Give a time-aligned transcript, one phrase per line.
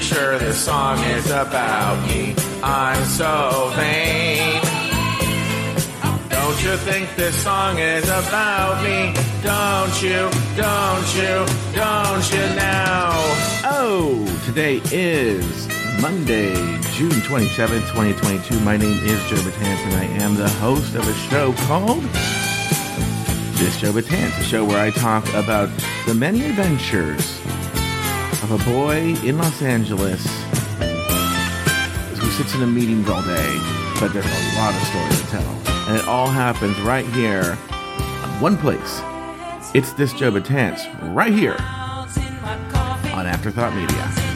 [0.00, 2.34] sure this song is about me.
[2.62, 4.60] I'm so vain.
[6.30, 9.12] Don't you think this song is about me?
[9.42, 11.44] Don't you, don't you,
[11.74, 13.10] don't you now?
[13.64, 15.68] Oh, today is
[16.00, 16.54] Monday,
[16.92, 18.58] June 27th, 2022.
[18.60, 22.02] My name is Joe Betance, and I am the host of a show called
[23.58, 25.68] This Joe Betance, a show where I talk about
[26.06, 27.39] the many adventures
[28.42, 30.24] of a boy in Los Angeles
[32.18, 33.58] who sits in a meetings all day,
[34.00, 35.88] but there's a lot of stories to tell.
[35.88, 39.02] And it all happens right here, on one place.
[39.74, 40.80] It's This Joe Betance,
[41.14, 41.56] right here
[43.12, 44.29] on Afterthought Media.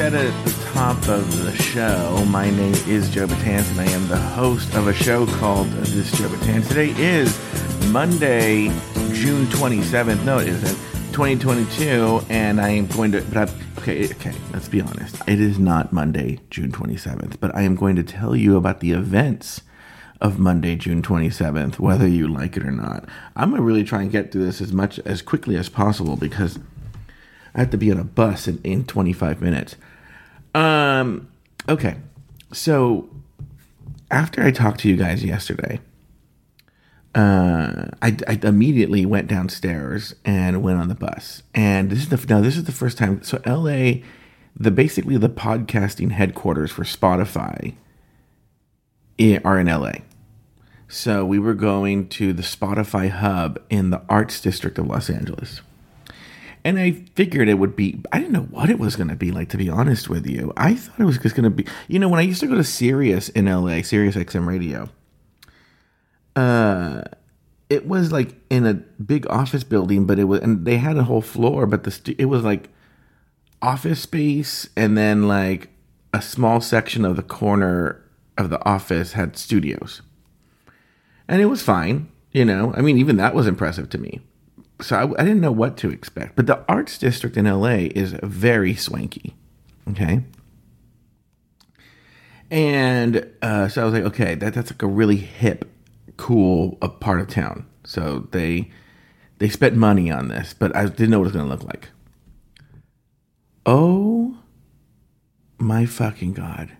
[0.00, 4.08] Said at the top of the show, my name is Joe Betance, and I am
[4.08, 6.68] the host of a show called This Joe Betance.
[6.68, 7.38] Today is
[7.92, 8.68] Monday,
[9.12, 10.24] June 27th.
[10.24, 10.78] No, it isn't.
[11.12, 13.20] 2022, and I am going to.
[13.24, 14.32] But I, okay, okay.
[14.54, 15.16] Let's be honest.
[15.28, 18.92] It is not Monday, June 27th, but I am going to tell you about the
[18.92, 19.60] events
[20.18, 23.06] of Monday, June 27th, whether you like it or not.
[23.36, 26.58] I'm gonna really try and get through this as much as quickly as possible because
[27.54, 29.76] I have to be on a bus in, in 25 minutes.
[30.54, 31.28] Um,
[31.68, 31.96] okay.
[32.52, 33.08] So
[34.10, 35.80] after I talked to you guys yesterday,
[37.14, 41.42] uh, I, I immediately went downstairs and went on the bus.
[41.54, 43.22] And this is the now this is the first time.
[43.22, 44.02] So L.A.
[44.56, 47.74] the basically the podcasting headquarters for Spotify
[49.44, 50.02] are in L.A.
[50.88, 55.60] So we were going to the Spotify hub in the Arts District of Los Angeles.
[56.64, 59.30] And I figured it would be, I didn't know what it was going to be
[59.30, 60.52] like, to be honest with you.
[60.56, 62.54] I thought it was just going to be, you know, when I used to go
[62.54, 64.90] to Sirius in LA, Sirius XM Radio,
[66.36, 67.02] uh,
[67.70, 71.04] it was like in a big office building, but it was, and they had a
[71.04, 72.68] whole floor, but the, stu- it was like
[73.62, 75.70] office space and then like
[76.12, 78.04] a small section of the corner
[78.36, 80.02] of the office had studios.
[81.26, 84.20] And it was fine, you know, I mean, even that was impressive to me
[84.82, 86.36] so I, I, didn't know what to expect.
[86.36, 89.34] But the arts district in LA is very swanky.
[89.88, 90.24] Okay.
[92.50, 95.70] And uh, so I was like, okay, that, that's like a really hip,
[96.16, 97.66] cool uh, part of town.
[97.84, 98.70] So they
[99.38, 101.64] they spent money on this, but I didn't know what it was going to look
[101.64, 101.88] like.
[103.64, 104.38] Oh
[105.58, 106.76] my fucking god!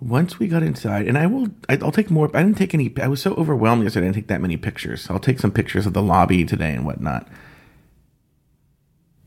[0.00, 2.30] Once we got inside, and I will, I'll take more.
[2.34, 2.92] I didn't take any.
[3.00, 4.06] I was so overwhelmed yesterday.
[4.06, 5.08] I didn't take that many pictures.
[5.10, 7.28] I'll take some pictures of the lobby today and whatnot.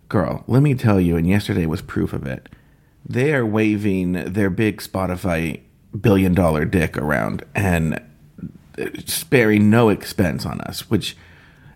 [0.08, 2.50] Girl, let me tell you, and yesterday was proof of it.
[3.06, 5.62] They are waving their big Spotify
[6.00, 8.02] billion dollar dick around and
[8.78, 11.18] uh, sparing no expense on us, which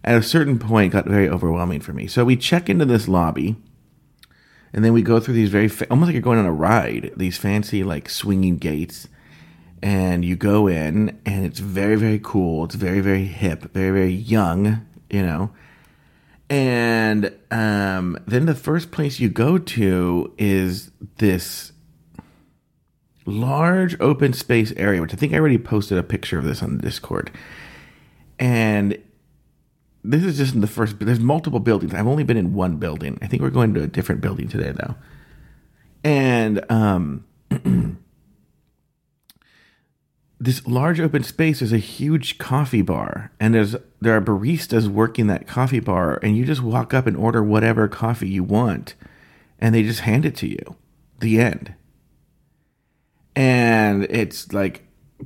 [0.03, 2.07] at a certain point got very overwhelming for me.
[2.07, 3.57] So we check into this lobby
[4.75, 7.11] and then we go through these very fa- almost like you're going on a ride
[7.15, 9.07] these fancy like swinging gates.
[9.81, 12.65] And you go in and it's very very cool.
[12.65, 15.51] It's very very hip very very young you know?
[16.49, 21.71] And um, then the first place you go to is this
[23.25, 26.77] large open space area which i think i already posted a picture of this on
[26.77, 27.31] the discord.
[28.37, 29.01] And
[30.11, 31.93] this is just in the first there's multiple buildings.
[31.93, 33.17] I've only been in one building.
[33.21, 34.95] I think we're going to a different building today though.
[36.03, 37.25] And um
[40.39, 43.31] this large open space is a huge coffee bar.
[43.39, 47.17] And there's there are baristas working that coffee bar and you just walk up and
[47.17, 48.95] order whatever coffee you want
[49.59, 50.75] and they just hand it to you.
[51.19, 51.73] The end.
[53.35, 54.83] And it's like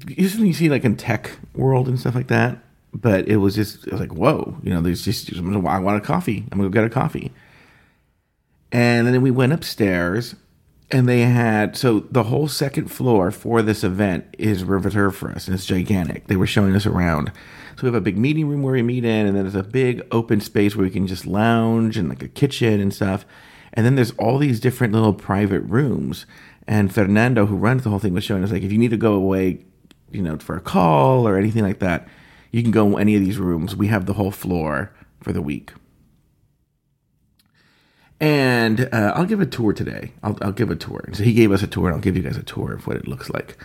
[0.08, 3.86] usually you see like in tech world and stuff like that but it was just
[3.88, 6.46] it was like whoa you know there's just i want a coffee.
[6.52, 7.32] I'm gonna go get a coffee.
[8.72, 10.36] And then we went upstairs
[10.92, 15.48] and they had so the whole second floor for this event is reserved for us
[15.48, 16.28] and it's gigantic.
[16.28, 17.32] They were showing us around.
[17.76, 19.64] So we have a big meeting room where we meet in and then there's a
[19.64, 23.26] big open space where we can just lounge and like a kitchen and stuff.
[23.74, 26.26] And then there's all these different little private rooms.
[26.68, 28.98] And fernando who runs the whole thing was showing us like if you need to
[28.98, 29.66] go away
[30.12, 32.08] you know for a call or anything like that
[32.52, 34.92] you can go any of these rooms we have the whole floor
[35.22, 35.74] for the week
[38.20, 40.12] and uh, I'll give a tour today.
[40.22, 41.04] I'll, I'll give a tour.
[41.14, 42.98] So he gave us a tour, and I'll give you guys a tour of what
[42.98, 43.58] it looks like.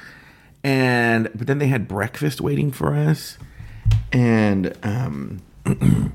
[0.62, 3.36] And but then they had breakfast waiting for us,
[4.12, 5.42] and um,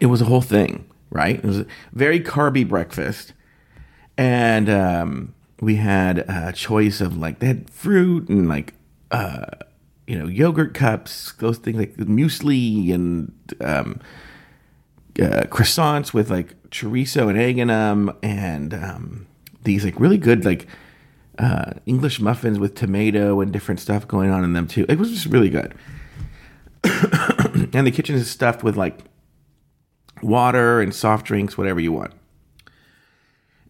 [0.00, 1.36] it was a whole thing, right?
[1.36, 3.32] It was a very carby breakfast,
[4.16, 8.74] and um, we had a choice of like they had fruit and like
[9.10, 9.46] uh,
[10.08, 14.00] you know yogurt cups, those things like muesli and um,
[15.20, 19.26] uh, croissants with like chorizo and egg in them, and um,
[19.64, 20.66] these like really good like
[21.38, 24.86] uh, English muffins with tomato and different stuff going on in them too.
[24.88, 25.74] It was just really good.
[26.84, 29.00] and the kitchen is stuffed with like
[30.22, 32.12] water and soft drinks, whatever you want.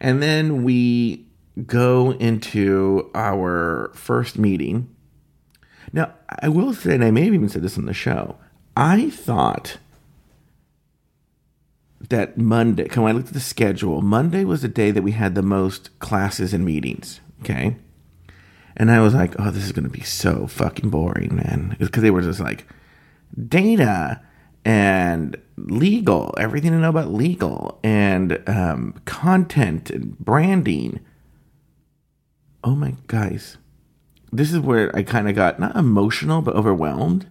[0.00, 1.26] And then we
[1.66, 4.94] go into our first meeting.
[5.92, 8.36] Now, I will say, and I may have even said this on the show,
[8.76, 9.78] I thought
[12.08, 15.34] that Monday, when I looked at the schedule, Monday was the day that we had
[15.34, 17.20] the most classes and meetings.
[17.40, 17.76] Okay.
[18.76, 21.76] And I was like, oh, this is going to be so fucking boring, man.
[21.78, 22.66] Because they were just like
[23.48, 24.20] data
[24.64, 31.00] and legal, everything to know about legal and um, content and branding.
[32.62, 33.56] Oh my guys,
[34.32, 37.28] this is where I kind of got not emotional but overwhelmed.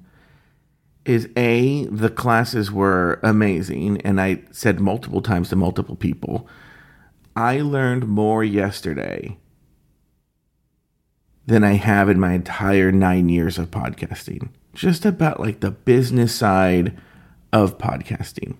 [1.06, 6.48] Is a the classes were amazing, and I said multiple times to multiple people.
[7.36, 9.38] I learned more yesterday
[11.46, 14.50] than I have in my entire nine years of podcasting.
[14.74, 16.98] Just about like the business side
[17.54, 18.58] of podcasting.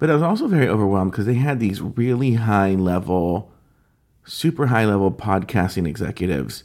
[0.00, 3.52] But I was also very overwhelmed because they had these really high level,
[4.24, 6.64] super high level podcasting executives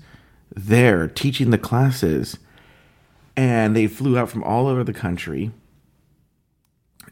[0.56, 2.38] there teaching the classes.
[3.36, 5.52] And they flew out from all over the country.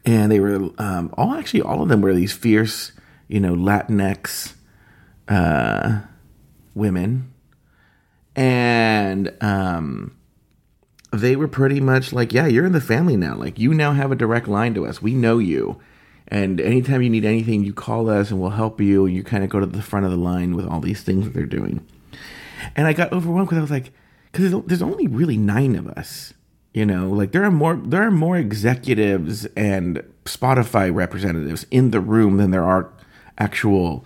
[0.04, 2.92] And they were um, all actually, all of them were these fierce,
[3.28, 4.54] you know, Latinx
[5.28, 6.00] uh,
[6.74, 7.32] women.
[8.36, 10.16] And um,
[11.12, 13.34] they were pretty much like, yeah, you're in the family now.
[13.34, 15.02] Like, you now have a direct line to us.
[15.02, 15.80] We know you.
[16.28, 19.06] And anytime you need anything, you call us and we'll help you.
[19.06, 21.24] And you kind of go to the front of the line with all these things
[21.24, 21.86] that they're doing.
[22.76, 23.92] And I got overwhelmed because I was like,
[24.32, 26.34] because there's only really nine of us.
[26.74, 32.00] You know, like there are more there are more executives and Spotify representatives in the
[32.00, 32.92] room than there are
[33.38, 34.04] actual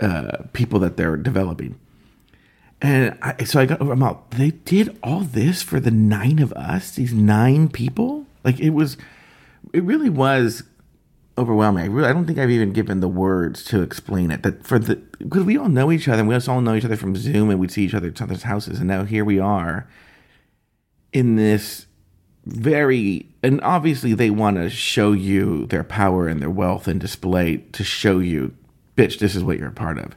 [0.00, 1.78] uh, people that they're developing.
[2.82, 4.32] And I, so I got I'm out.
[4.32, 8.26] They did all this for the nine of us, these nine people.
[8.44, 8.96] Like it was,
[9.72, 10.64] it really was
[11.38, 11.84] overwhelming.
[11.84, 14.42] I really, I don't think I've even given the words to explain it.
[14.42, 16.96] That for the because we all know each other, and we all know each other
[16.96, 19.38] from Zoom, and we'd see each other at each other's houses, and now here we
[19.38, 19.88] are
[21.12, 21.86] in this
[22.44, 27.58] very and obviously they want to show you their power and their wealth and display
[27.70, 28.52] to show you,
[28.96, 30.16] bitch, this is what you're a part of.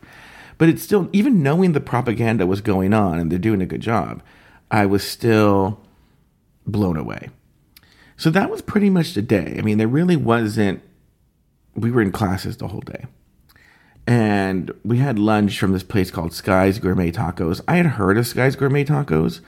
[0.57, 3.81] But it's still, even knowing the propaganda was going on and they're doing a good
[3.81, 4.23] job,
[4.71, 5.79] I was still
[6.65, 7.29] blown away.
[8.17, 9.55] So that was pretty much the day.
[9.57, 10.81] I mean, there really wasn't,
[11.81, 13.05] we were in classes the whole day.
[14.07, 17.61] And we had lunch from this place called Sky's Gourmet Tacos.
[17.67, 19.41] I had heard of Sky's Gourmet Tacos.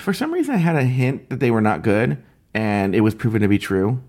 [0.00, 2.22] For some reason, I had a hint that they were not good,
[2.52, 4.02] and it was proven to be true.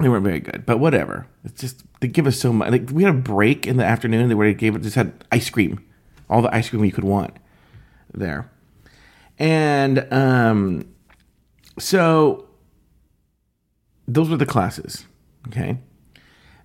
[0.00, 1.26] They weren't very good, but whatever.
[1.44, 2.70] It's just they give us so much.
[2.70, 5.48] Like we had a break in the afternoon where they gave it just had ice
[5.50, 5.84] cream,
[6.28, 7.36] all the ice cream you could want
[8.12, 8.50] there,
[9.38, 10.92] and um,
[11.78, 12.48] so
[14.14, 15.06] those were the classes.
[15.48, 15.78] Okay.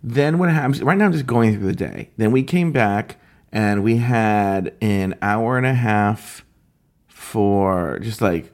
[0.03, 0.81] Then what happens?
[0.83, 2.11] Right now, I'm just going through the day.
[2.17, 3.17] Then we came back
[3.51, 6.45] and we had an hour and a half
[7.07, 8.51] for just like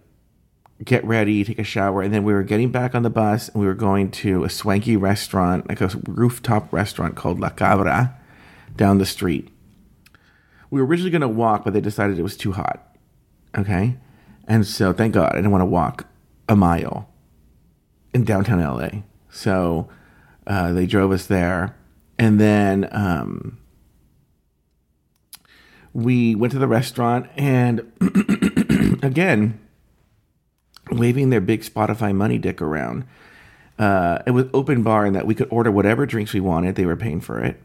[0.83, 3.62] get ready, take a shower, and then we were getting back on the bus and
[3.62, 8.17] we were going to a swanky restaurant, like a rooftop restaurant called La Cabra
[8.75, 9.50] down the street.
[10.69, 12.97] We were originally going to walk, but they decided it was too hot.
[13.55, 13.97] Okay?
[14.47, 16.07] And so thank God I didn't want to walk
[16.50, 17.12] a mile
[18.13, 19.01] in downtown LA.
[19.29, 19.89] So
[20.46, 21.75] uh, they drove us there.
[22.17, 23.58] And then um,
[25.93, 27.91] we went to the restaurant, and
[29.03, 29.60] again,
[30.91, 33.05] waving their big Spotify money dick around.
[33.79, 36.75] Uh, it was open bar in that we could order whatever drinks we wanted.
[36.75, 37.62] They were paying for it.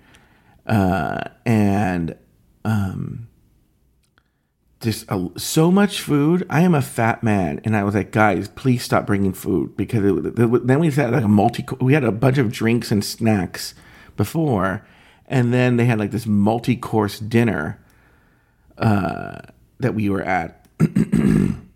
[0.66, 2.16] Uh, and
[2.64, 3.27] um,
[4.80, 6.46] just a, so much food.
[6.48, 10.04] I am a fat man, and I was like, guys, please stop bringing food because
[10.04, 11.64] it, it, then we had like a multi.
[11.80, 13.74] We had a bunch of drinks and snacks
[14.16, 14.86] before,
[15.26, 17.80] and then they had like this multi-course dinner
[18.76, 19.40] uh,
[19.80, 20.66] that we were at.
[20.80, 21.66] and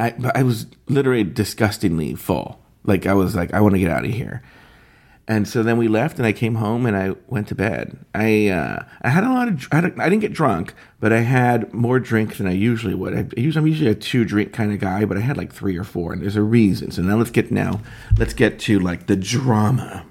[0.00, 2.62] I I was literally disgustingly full.
[2.84, 4.42] Like I was like I want to get out of here.
[5.28, 7.96] And so then we left, and I came home and I went to bed.
[8.12, 11.72] I uh, I had a lot of I, I didn't get drunk, but I had
[11.72, 13.14] more drink than I usually would.
[13.14, 15.76] I usually I'm usually a two drink kind of guy, but I had like three
[15.76, 16.90] or four, and there's a reason.
[16.90, 17.80] So now let's get now
[18.18, 20.04] let's get to like the drama.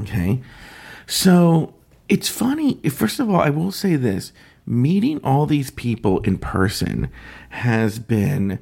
[0.00, 0.42] Okay,
[1.06, 1.74] so
[2.08, 2.74] it's funny.
[2.90, 4.32] First of all, I will say this:
[4.66, 7.08] meeting all these people in person
[7.50, 8.58] has been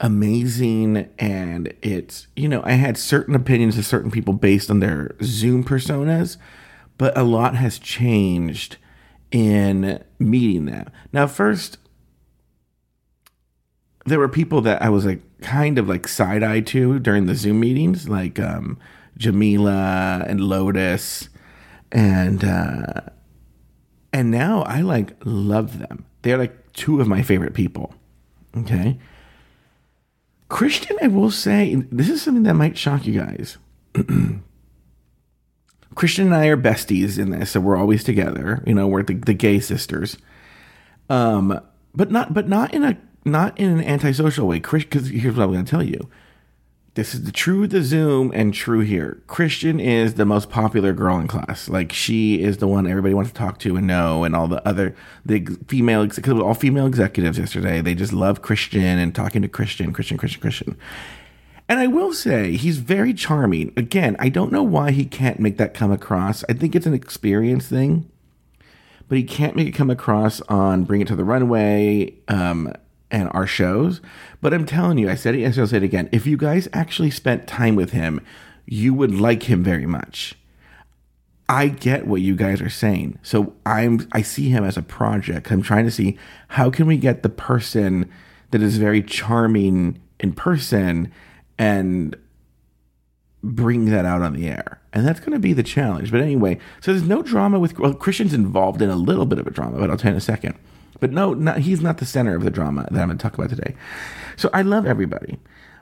[0.00, 5.16] amazing and it's you know i had certain opinions of certain people based on their
[5.22, 6.36] zoom personas
[6.98, 8.76] but a lot has changed
[9.30, 11.78] in meeting them now first
[14.04, 17.58] there were people that i was like kind of like side-eye to during the zoom
[17.58, 18.78] meetings like um
[19.16, 21.30] jamila and lotus
[21.90, 23.00] and uh
[24.12, 26.04] and now i like love them.
[26.20, 27.94] They're like two of my favorite people
[28.58, 28.98] okay
[30.48, 33.58] Christian, I will say, this is something that might shock you guys.
[35.94, 38.62] Christian and I are besties in this, so we're always together.
[38.66, 40.18] You know, we're the, the gay sisters.
[41.08, 41.60] Um,
[41.94, 44.60] but not, but not in a not in an antisocial way.
[44.60, 46.08] Because here's what I'm going to tell you:
[46.96, 49.22] this is the true the Zoom and true here.
[49.26, 51.68] Christian is the most popular girl in class.
[51.68, 54.66] Like she is the one everybody wants to talk to and know, and all the
[54.66, 57.82] other the female because all female executives yesterday.
[57.82, 60.76] They just love Christian and talking to Christian, Christian, Christian, Christian.
[61.68, 63.74] And I will say he's very charming.
[63.76, 66.44] Again, I don't know why he can't make that come across.
[66.48, 68.10] I think it's an experience thing,
[69.06, 72.14] but he can't make it come across on Bring It to the Runway.
[72.28, 72.72] Um,
[73.10, 74.00] and our shows.
[74.40, 76.08] But I'm telling you, I said it yesterday, I'll say it again.
[76.12, 78.20] If you guys actually spent time with him,
[78.66, 80.34] you would like him very much.
[81.48, 83.18] I get what you guys are saying.
[83.22, 85.52] So I'm I see him as a project.
[85.52, 88.10] I'm trying to see how can we get the person
[88.50, 91.12] that is very charming in person
[91.58, 92.16] and
[93.42, 94.80] bring that out on the air.
[94.92, 96.10] And that's going to be the challenge.
[96.10, 99.46] But anyway, so there's no drama with well Christian's involved in a little bit of
[99.46, 100.56] a drama, but I'll tell you in a second.
[101.00, 103.34] But no, not, he's not the center of the drama that I'm going to talk
[103.34, 103.74] about today.
[104.36, 105.38] So I love everybody.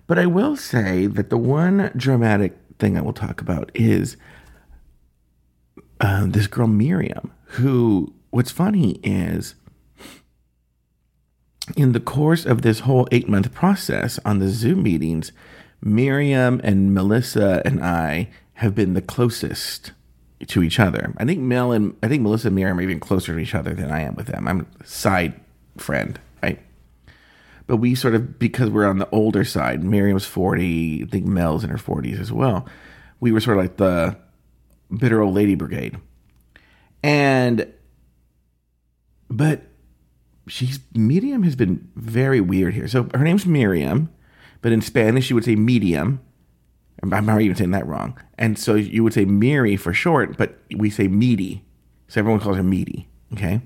[0.07, 4.17] But I will say that the one dramatic thing I will talk about is
[6.01, 9.55] uh, this girl, Miriam, who, what's funny is
[11.77, 15.33] in the course of this whole eight month process on the Zoom meetings,
[15.81, 19.93] Miriam and Melissa and I have been the closest
[20.49, 21.15] to each other.
[21.17, 23.75] I think Mel and I think Melissa and Miriam are even closer to each other
[23.75, 24.47] than I am with them.
[24.47, 25.41] I'm side
[25.77, 26.61] friend, right?
[27.67, 29.83] But we sort of because we're on the older side.
[29.83, 31.03] Miriam's forty.
[31.03, 32.67] I think Mel's in her forties as well.
[33.21, 34.17] We were sort of like the
[34.97, 35.99] bitter old lady brigade,
[37.03, 37.73] and
[39.31, 39.63] but
[40.47, 42.89] she's medium has been very weird here.
[42.89, 44.11] So her name's Miriam,
[44.61, 46.21] but in Spanish she would say medium
[47.13, 48.19] I'm not even saying that wrong.
[48.39, 51.65] And so you would say Miri for short, but we say meaty.
[52.09, 53.09] So everyone calls her meaty.
[53.33, 53.61] Okay.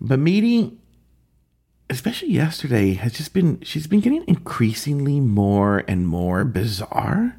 [0.00, 0.78] But meaty,
[1.90, 7.36] especially yesterday, has just been, she's been getting increasingly more and more bizarre.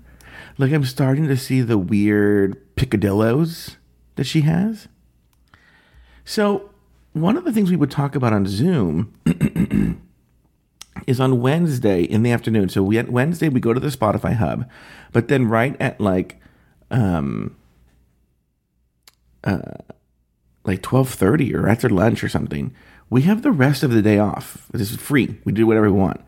[0.57, 3.77] Like I'm starting to see the weird picadillos
[4.15, 4.87] that she has.
[6.25, 6.69] So
[7.13, 9.13] one of the things we would talk about on Zoom
[11.07, 12.69] is on Wednesday in the afternoon.
[12.69, 14.69] So we Wednesday we go to the Spotify hub,
[15.11, 16.39] but then right at like
[16.91, 17.55] um
[19.43, 19.77] uh
[20.65, 22.73] like 12:30 or after lunch or something,
[23.09, 24.67] we have the rest of the day off.
[24.71, 25.39] This is free.
[25.43, 26.21] We do whatever we want.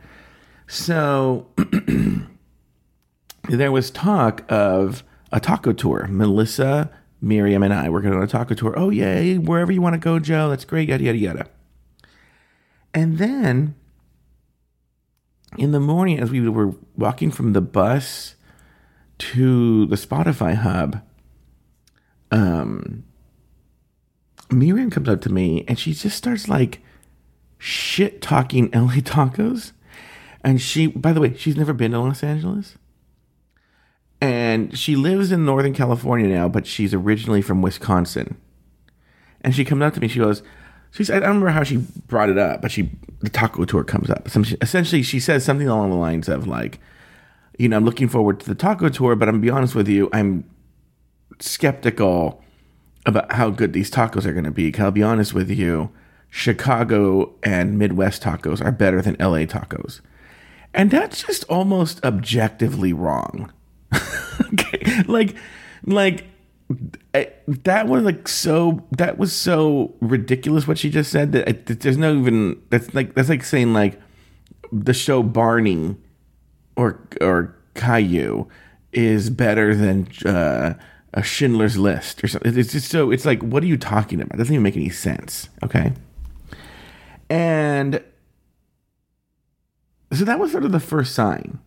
[0.68, 1.48] So
[3.50, 6.08] there was talk of a taco tour.
[6.10, 6.92] Melissa,
[7.22, 8.74] Miriam, and I were going on a taco tour.
[8.78, 10.50] Oh, yay, wherever you want to go, Joe.
[10.50, 11.46] That's great, yada, yada, yada.
[12.94, 13.76] And then
[15.58, 18.36] in the morning as we were walking from the bus
[19.18, 21.02] to the Spotify hub,
[22.32, 23.04] um,
[24.52, 26.82] Miriam comes up to me and she just starts like
[27.58, 29.72] shit talking LA tacos.
[30.44, 32.78] And she, by the way, she's never been to Los Angeles.
[34.22, 38.38] And she lives in Northern California now, but she's originally from Wisconsin.
[39.42, 40.44] And she comes up to me, she goes,
[40.92, 42.92] She's, I don't remember how she brought it up, but she
[43.26, 44.28] the taco tour comes up.
[44.62, 46.80] Essentially, she says something along the lines of like,
[47.58, 50.10] you know, I'm looking forward to the taco tour, but I'm be honest with you,
[50.14, 50.50] I'm
[51.40, 52.42] skeptical
[53.06, 54.74] about how good these tacos are going to be.
[54.78, 55.92] I'll be honest with you,
[56.30, 60.02] Chicago and Midwest tacos are better than LA tacos,
[60.74, 63.52] and that's just almost objectively wrong.
[64.54, 65.36] okay, like,
[65.86, 66.26] like
[67.14, 71.98] I, that was like so that was so ridiculous what she just said that there's
[71.98, 74.02] no even that's like that's like saying like
[74.72, 75.96] the show Barney
[76.76, 78.48] or or Caillou
[78.92, 80.74] is better than uh,
[81.14, 82.58] a Schindler's List or something.
[82.58, 84.36] It's just so it's like, what are you talking about?
[84.36, 85.50] It doesn't even make any sense.
[85.64, 85.94] Okay,
[87.30, 88.04] and
[90.12, 91.60] so that was sort of the first sign.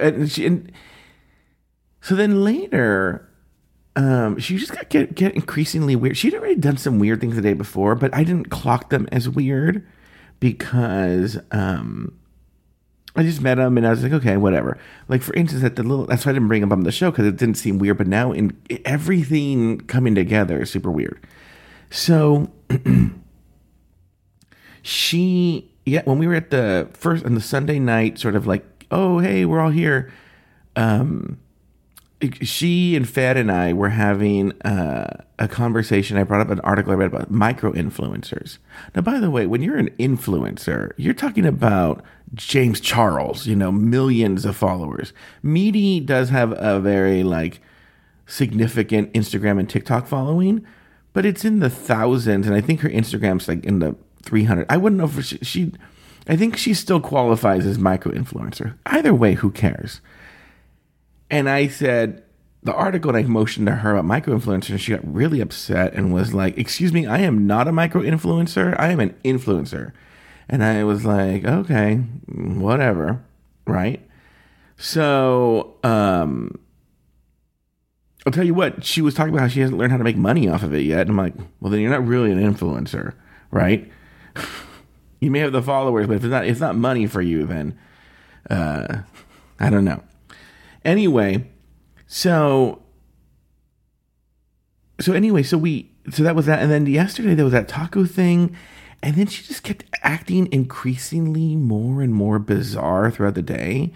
[0.00, 0.72] And, she, and
[2.00, 3.28] so then later,
[3.96, 6.16] um, she just got get, get increasingly weird.
[6.18, 9.28] She'd already done some weird things the day before, but I didn't clock them as
[9.28, 9.86] weird
[10.38, 12.18] because um,
[13.16, 14.76] I just met him and I was like, okay, whatever.
[15.08, 17.10] Like for instance, at the little that's why I didn't bring him on the show
[17.10, 17.96] because it didn't seem weird.
[17.96, 21.26] But now in everything coming together is super weird.
[21.88, 22.50] So
[24.82, 28.84] she, yeah, when we were at the first on the Sunday night, sort of like,
[28.90, 30.12] oh hey, we're all here.
[30.74, 31.38] Um,
[32.42, 36.16] she and Fed and I were having uh, a conversation.
[36.16, 38.58] I brought up an article I read about micro influencers.
[38.94, 42.02] Now, by the way, when you're an influencer, you're talking about
[42.34, 45.12] James Charles, you know, millions of followers.
[45.42, 47.60] Meaty does have a very like
[48.26, 50.66] significant Instagram and TikTok following,
[51.12, 54.66] but it's in the thousands, and I think her Instagram's like in the 300.
[54.68, 55.72] I wouldn't know if she, she
[56.28, 58.74] I think she still qualifies as micro influencer.
[58.86, 60.00] Either way, who cares?
[61.30, 62.22] And I said,
[62.66, 66.12] the article and I motioned to her about micro influencer, she got really upset and
[66.12, 68.78] was like, Excuse me, I am not a micro influencer.
[68.78, 69.92] I am an influencer.
[70.48, 73.22] And I was like, Okay, whatever.
[73.66, 74.06] Right.
[74.76, 76.58] So, um,
[78.26, 80.16] I'll tell you what, she was talking about how she hasn't learned how to make
[80.16, 81.02] money off of it yet.
[81.02, 83.14] And I'm like, Well, then you're not really an influencer,
[83.52, 83.90] right?
[85.20, 87.78] you may have the followers, but if it's not, it's not money for you, then,
[88.50, 89.02] uh,
[89.60, 90.02] I don't know.
[90.86, 91.50] Anyway,
[92.06, 92.80] so
[95.00, 98.04] so anyway, so we so that was that, and then yesterday there was that taco
[98.04, 98.56] thing,
[99.02, 103.92] and then she just kept acting increasingly more and more bizarre throughout the day.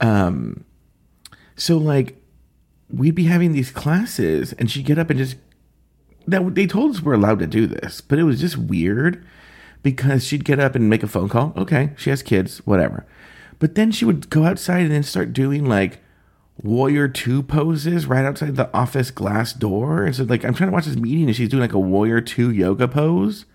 [0.00, 0.64] Um,
[1.54, 2.16] so like
[2.88, 5.36] we'd be having these classes, and she'd get up and just
[6.26, 9.22] that they told us we're allowed to do this, but it was just weird
[9.82, 11.52] because she'd get up and make a phone call.
[11.58, 13.04] Okay, she has kids, whatever.
[13.58, 15.98] But then she would go outside and then start doing like
[16.60, 20.04] warrior two poses right outside the office glass door.
[20.04, 22.20] And so like I'm trying to watch this meeting and she's doing like a warrior
[22.20, 23.46] two yoga pose.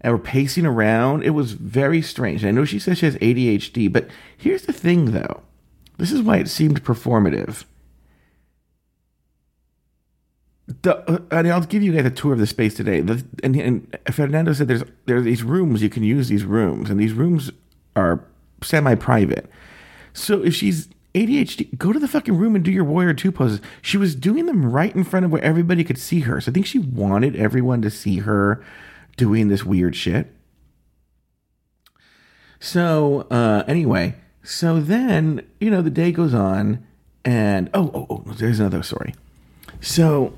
[0.00, 1.24] And we're pacing around.
[1.24, 2.44] It was very strange.
[2.44, 5.42] I know she says she has ADHD, but here's the thing though.
[5.96, 7.64] This is why it seemed performative.
[10.82, 13.00] The, uh, and I'll give you guys a tour of the space today.
[13.00, 16.90] The, and, and Fernando said there's there are these rooms you can use these rooms,
[16.90, 17.50] and these rooms
[17.96, 18.22] are
[18.62, 19.50] semi-private.
[20.12, 23.60] So if she's ADHD, go to the fucking room and do your warrior two poses.
[23.80, 26.40] She was doing them right in front of where everybody could see her.
[26.40, 28.62] So I think she wanted everyone to see her
[29.16, 30.32] doing this weird shit.
[32.60, 36.84] So uh, anyway, so then you know the day goes on,
[37.24, 39.14] and oh oh oh, there's another story.
[39.80, 40.34] So,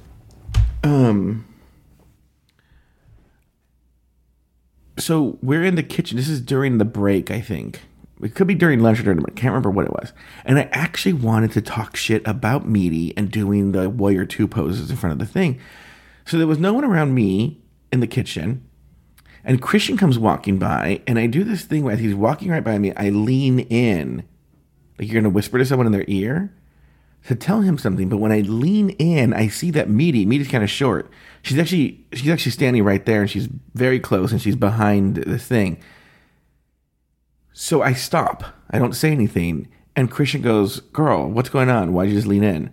[0.85, 1.46] um,
[4.98, 6.18] so we're in the kitchen.
[6.18, 7.80] This is during the break, I think
[8.22, 10.12] it could be during lunch or dinner, I can't remember what it was.
[10.44, 14.90] And I actually wanted to talk shit about Meaty and doing the warrior two poses
[14.90, 15.59] in front of the thing.
[16.24, 17.61] So there was no one around me
[17.92, 18.66] in the kitchen.
[19.44, 22.78] And Christian comes walking by, and I do this thing where he's walking right by
[22.78, 22.92] me.
[22.94, 24.24] I lean in,
[24.98, 26.52] like you're gonna whisper to someone in their ear
[27.26, 28.09] to tell him something.
[28.09, 31.11] But when I lean in, I see that Meaty, Meaty's kind of short.
[31.42, 35.38] She's actually she's actually standing right there, and she's very close, and she's behind the
[35.38, 35.78] thing.
[37.62, 38.42] So I stop.
[38.70, 39.68] I don't say anything.
[39.94, 41.92] And Christian goes, Girl, what's going on?
[41.92, 42.70] Why'd you just lean in?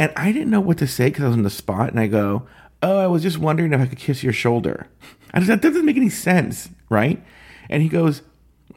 [0.00, 1.90] And I didn't know what to say because I was in the spot.
[1.90, 2.44] And I go,
[2.82, 4.88] Oh, I was just wondering if I could kiss your shoulder.
[5.32, 7.24] I that doesn't make any sense, right?
[7.70, 8.22] And he goes,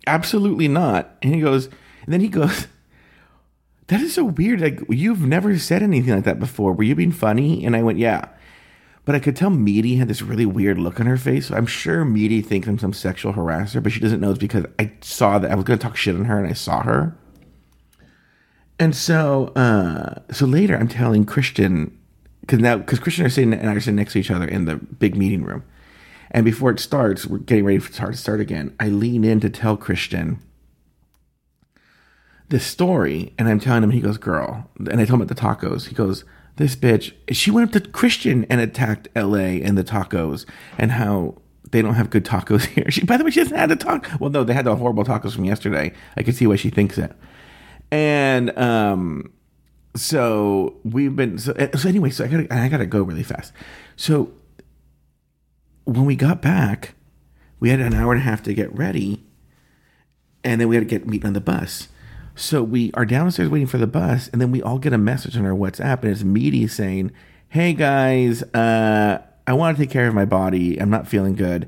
[0.06, 1.18] Absolutely not.
[1.24, 2.68] And he goes, and then he goes,
[3.88, 4.62] That is so weird.
[4.62, 6.74] Like, you've never said anything like that before.
[6.74, 7.66] Were you being funny?
[7.66, 8.28] And I went, Yeah.
[9.10, 11.48] But I could tell Meaty had this really weird look on her face.
[11.48, 14.68] So I'm sure Meaty thinks I'm some sexual harasser, but she doesn't know it's because
[14.78, 17.18] I saw that I was going to talk shit on her and I saw her.
[18.78, 21.98] And so, uh, so later I'm telling Christian,
[22.42, 24.66] because now, because Christian are sitting and I are sitting next to each other in
[24.66, 25.64] the big meeting room.
[26.30, 28.76] And before it starts, we're getting ready for start to start again.
[28.80, 30.38] I lean in to tell Christian
[32.50, 34.70] this story, and I'm telling him, he goes, girl.
[34.78, 35.88] And I told him about the tacos.
[35.88, 36.26] He goes,
[36.60, 40.46] this bitch, she went up to Christian and attacked LA and the tacos
[40.78, 41.36] and how
[41.72, 42.92] they don't have good tacos here.
[42.92, 44.18] She, by the way, she hasn't had a taco.
[44.20, 45.94] Well, no, they had the horrible tacos from yesterday.
[46.18, 47.14] I can see why she thinks it.
[47.92, 49.32] And um,
[49.96, 52.10] so we've been so, so anyway.
[52.10, 53.54] So I gotta I gotta go really fast.
[53.96, 54.34] So
[55.86, 56.94] when we got back,
[57.62, 59.24] we had an hour and a half to get ready,
[60.44, 61.88] and then we had to get meet on the bus.
[62.40, 65.36] So we are downstairs waiting for the bus, and then we all get a message
[65.36, 67.12] on our WhatsApp, and it's Meaty saying,
[67.50, 70.82] "Hey guys, uh, I want to take care of my body.
[70.82, 71.68] I'm not feeling good,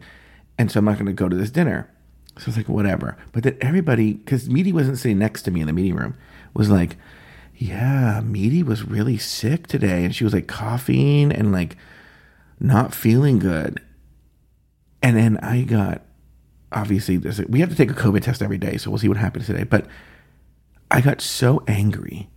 [0.58, 1.90] and so I'm not going to go to this dinner."
[2.38, 3.18] So it's like whatever.
[3.34, 6.16] But then everybody, because Meaty wasn't sitting next to me in the meeting room,
[6.54, 6.96] was like,
[7.58, 11.76] "Yeah, Meaty was really sick today, and she was like coughing and like
[12.62, 13.82] not feeling good."
[15.04, 16.04] And then I got
[16.72, 19.18] obviously a, we have to take a COVID test every day, so we'll see what
[19.18, 19.66] happens today.
[19.66, 19.86] But
[20.92, 22.30] I got so angry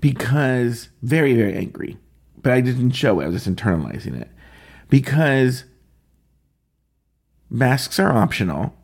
[0.00, 1.98] because very, very angry,
[2.42, 3.24] but I didn't show it.
[3.24, 4.30] I was just internalizing it
[4.88, 5.64] because
[7.50, 8.74] masks are optional.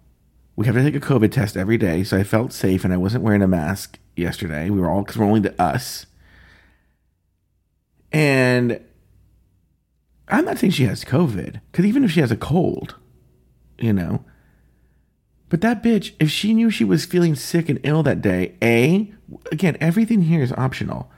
[0.55, 2.05] We have to take a COVID test every day.
[2.05, 4.69] So I felt safe and I wasn't wearing a mask yesterday.
[4.69, 6.07] We were all, because we're only to us.
[8.13, 8.81] And
[10.29, 12.97] I'm not saying she has COVID, because even if she has a cold,
[13.79, 14.25] you know,
[15.55, 19.15] but that bitch, if she knew she was feeling sick and ill that day, A,
[19.53, 21.13] again, everything here is optional.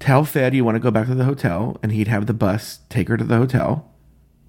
[0.00, 2.80] Tell Fed you want to go back to the hotel and he'd have the bus
[2.88, 3.88] take her to the hotel.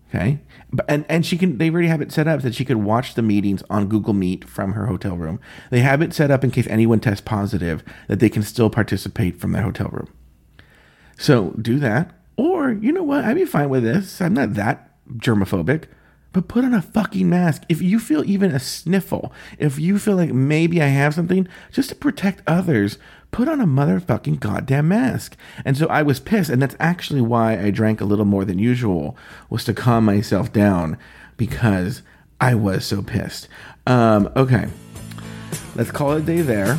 [0.08, 0.39] Okay.
[0.88, 3.22] And and she can they already have it set up that she could watch the
[3.22, 5.39] meetings on Google Meet from her hotel room.
[5.70, 9.39] They have it set up in case anyone tests positive that they can still participate
[9.39, 10.12] from their hotel room.
[11.20, 12.20] So do that.
[12.36, 14.22] Or, you know what, I'd be fine with this.
[14.22, 15.84] I'm not that germophobic
[16.32, 17.63] but put on a fucking mask.
[17.70, 21.89] If you feel even a sniffle, if you feel like maybe I have something, just
[21.89, 22.98] to protect others,
[23.32, 25.36] put on a motherfucking goddamn mask.
[25.65, 28.60] And so I was pissed, and that's actually why I drank a little more than
[28.60, 29.18] usual,
[29.50, 30.98] was to calm myself down
[31.38, 32.02] because
[32.39, 33.48] I was so pissed.
[33.88, 34.68] Um, okay,
[35.76, 36.78] let's call it a day there.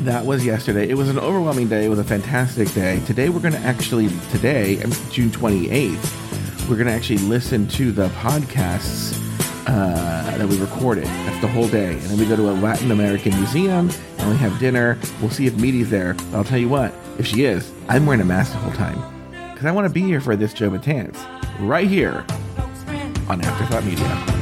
[0.00, 0.88] That was yesterday.
[0.88, 1.84] It was an overwhelming day.
[1.84, 3.00] It was a fantastic day.
[3.06, 4.76] Today we're going to actually today,
[5.10, 6.25] June 28th
[6.68, 9.22] we're going to actually listen to the podcasts
[9.68, 11.04] uh, that we recorded.
[11.04, 11.92] That's the whole day.
[11.92, 14.98] And then we go to a Latin American museum and we have dinner.
[15.20, 16.14] We'll see if Meaty's there.
[16.14, 19.00] But I'll tell you what, if she is, I'm wearing a mask the whole time.
[19.52, 21.16] Because I want to be here for this Joe Betance.
[21.60, 22.24] Right here
[23.28, 24.36] on Afterthought Media.